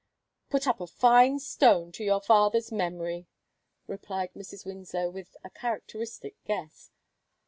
[0.49, 3.27] "Put up a fine stone to your father's memory,"
[3.85, 4.65] replied Mrs.
[4.65, 6.89] Winslow, with a characteristic guess.